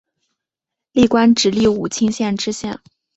[0.93, 2.79] 历官直隶武清县知县。